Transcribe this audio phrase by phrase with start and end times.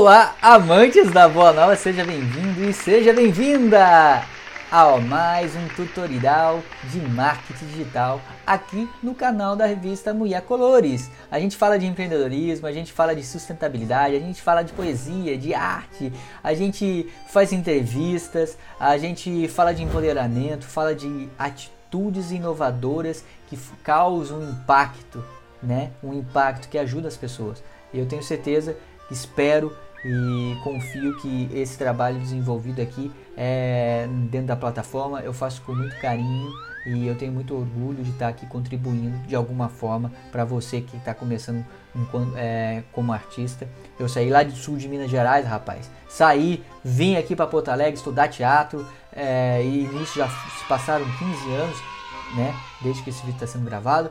[0.00, 4.24] Olá, amantes da Boa Nova, seja bem-vindo e seja bem-vinda
[4.70, 11.10] ao mais um tutorial de marketing digital aqui no canal da revista Mulher Colores.
[11.28, 15.36] A gente fala de empreendedorismo, a gente fala de sustentabilidade, a gente fala de poesia,
[15.36, 16.12] de arte,
[16.44, 24.44] a gente faz entrevistas, a gente fala de empoderamento, fala de atitudes inovadoras que causam
[24.44, 25.24] impacto,
[25.60, 25.90] né?
[26.04, 27.60] Um impacto que ajuda as pessoas.
[27.92, 28.76] Eu tenho certeza
[29.10, 29.74] espero
[30.04, 35.96] e confio que esse trabalho desenvolvido aqui é, dentro da plataforma eu faço com muito
[36.00, 36.52] carinho
[36.86, 40.96] e eu tenho muito orgulho de estar aqui contribuindo de alguma forma para você que
[40.96, 42.06] está começando um,
[42.36, 43.68] é, como artista.
[43.98, 45.90] Eu saí lá do sul de Minas Gerais, rapaz.
[46.08, 51.54] Saí, vim aqui para Porto Alegre estudar teatro é, e nisso já se passaram 15
[51.54, 51.76] anos,
[52.36, 52.54] né?
[52.80, 54.10] Desde que esse vídeo está sendo gravado.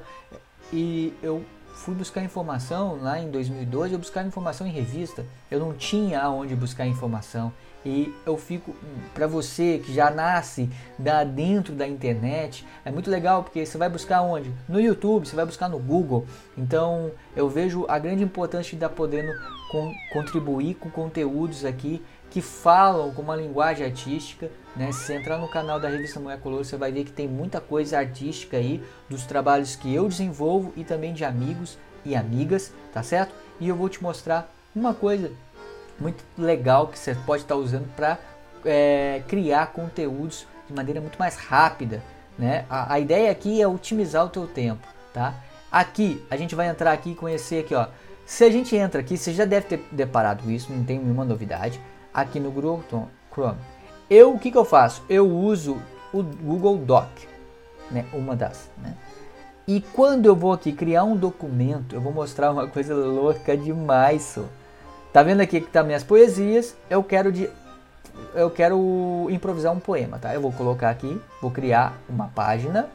[0.71, 1.43] E eu
[1.77, 5.25] fui buscar informação lá em 2012, eu buscava informação em revista.
[5.49, 7.53] Eu não tinha aonde buscar informação.
[7.85, 8.75] E eu fico
[9.13, 13.87] para você que já nasce da dentro da internet, é muito legal porque você vai
[13.87, 14.51] buscar onde?
[14.67, 16.25] No YouTube, você vai buscar no Google.
[16.57, 19.31] Então, eu vejo a grande importância de estar podendo
[19.71, 24.49] com, contribuir com conteúdos aqui que falam com uma linguagem artística.
[24.75, 24.91] Né?
[24.91, 27.97] Se entrar no canal da revista Mulher Color, você vai ver que tem muita coisa
[27.97, 33.33] artística aí dos trabalhos que eu desenvolvo e também de amigos e amigas, tá certo?
[33.59, 35.31] E eu vou te mostrar uma coisa
[35.99, 38.19] muito legal que você pode estar usando para
[38.63, 42.03] é, criar conteúdos de maneira muito mais rápida.
[42.37, 42.65] Né?
[42.69, 45.33] A, a ideia aqui é otimizar o teu tempo, tá?
[45.71, 47.87] Aqui a gente vai entrar aqui e conhecer aqui, ó.
[48.25, 51.81] Se a gente entra aqui, você já deve ter deparado isso, não tem nenhuma novidade
[52.17, 52.83] aqui no Google
[53.31, 53.59] Chrome.
[54.09, 55.03] Eu, o que, que eu faço?
[55.07, 55.77] Eu uso
[56.11, 57.07] o Google Doc,
[57.91, 58.05] né?
[58.11, 58.95] Uma das, né?
[59.67, 64.23] E quando eu vou aqui criar um documento, eu vou mostrar uma coisa louca demais,
[64.23, 64.45] só.
[65.13, 66.75] Tá vendo aqui que tá minhas poesias?
[66.89, 67.47] Eu quero de
[68.33, 70.33] eu quero improvisar um poema, tá?
[70.33, 72.89] Eu vou colocar aqui, vou criar uma página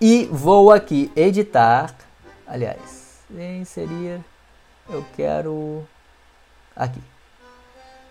[0.00, 1.94] e vou aqui editar,
[2.44, 3.20] aliás,
[3.64, 4.20] seria
[4.88, 5.86] eu quero
[6.76, 7.00] aqui.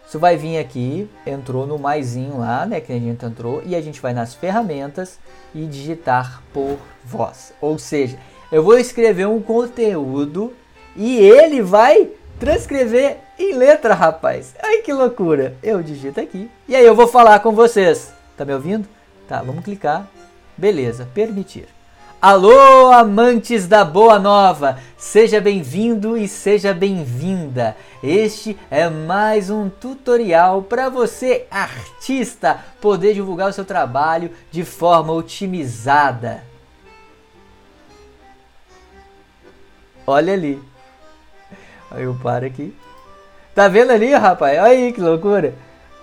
[0.08, 3.82] Você vai vir aqui, entrou no maisinho lá, né, que a gente entrou, e a
[3.82, 5.18] gente vai nas ferramentas
[5.56, 7.54] e digitar por voz.
[7.60, 8.20] Ou seja,
[8.52, 10.54] eu vou escrever um conteúdo
[10.96, 14.54] e ele vai transcrever em letra, rapaz.
[14.62, 15.56] Ai que loucura.
[15.64, 18.14] Eu digito aqui e aí eu vou falar com vocês.
[18.38, 18.88] Tá me ouvindo?
[19.28, 20.08] Tá, vamos clicar.
[20.56, 21.68] Beleza, permitir.
[22.24, 24.80] Alô, amantes da Boa Nova!
[24.96, 27.76] Seja bem-vindo e seja bem-vinda!
[28.02, 35.12] Este é mais um tutorial para você, artista, poder divulgar o seu trabalho de forma
[35.12, 36.46] otimizada.
[40.08, 40.64] Olha ali.
[41.92, 42.74] Aí eu paro aqui.
[43.54, 44.58] Tá vendo ali, rapaz?
[44.60, 45.56] Olha aí que loucura!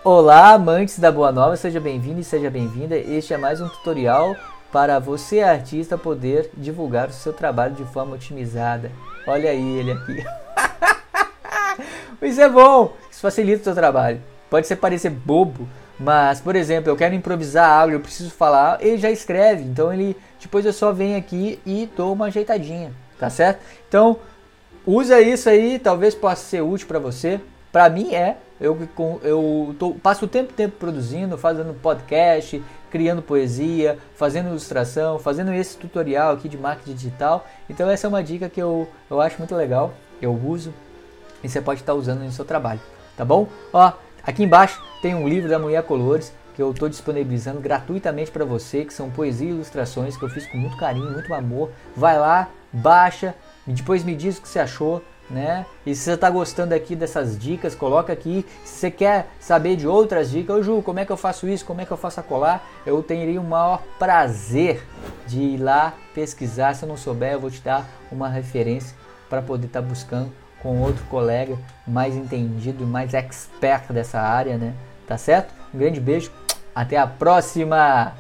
[0.05, 2.95] Olá, amantes da Boa Nova, seja bem-vindo e seja bem-vinda.
[2.99, 4.37] Este é mais um tutorial
[4.73, 8.91] para você, artista, poder divulgar o seu trabalho de forma otimizada.
[9.27, 10.25] Olha aí ele aqui.
[12.23, 14.21] Isso é bom, isso facilita o seu trabalho.
[14.51, 15.67] Pode ser parecer bobo,
[15.99, 19.63] mas, por exemplo, eu quero improvisar algo, eu preciso falar, ele já escreve.
[19.63, 23.61] Então ele depois eu só venho aqui e dou uma ajeitadinha, tá certo?
[23.89, 24.19] Então,
[24.87, 27.41] usa isso aí, talvez possa ser útil para você.
[27.71, 28.77] Para mim é, eu,
[29.23, 35.77] eu tô, passo o tempo tempo produzindo, fazendo podcast, criando poesia, fazendo ilustração, fazendo esse
[35.77, 37.47] tutorial aqui de marketing digital.
[37.69, 40.73] Então essa é uma dica que eu, eu acho muito legal, eu uso
[41.43, 42.81] e você pode estar usando no seu trabalho,
[43.17, 43.49] tá bom?
[43.73, 43.93] Ó,
[44.23, 48.85] aqui embaixo tem um livro da Mulher Colores que eu estou disponibilizando gratuitamente para você,
[48.85, 51.71] que são poesia e ilustrações que eu fiz com muito carinho, muito amor.
[51.97, 53.35] Vai lá, baixa,
[53.67, 55.65] e depois me diz o que você achou né?
[55.87, 58.45] E se você está gostando aqui dessas dicas, coloca aqui.
[58.65, 61.65] Se você quer saber de outras dicas, ô Ju, como é que eu faço isso?
[61.65, 62.69] Como é que eu faço a colar?
[62.85, 64.85] Eu teria o maior prazer
[65.27, 66.75] de ir lá pesquisar.
[66.75, 68.97] Se eu não souber, eu vou te dar uma referência
[69.29, 74.59] para poder estar tá buscando com outro colega mais entendido e mais expert dessa área,
[74.59, 74.75] né?
[75.07, 75.55] Tá certo?
[75.73, 76.31] Um grande beijo,
[76.75, 78.15] até a próxima!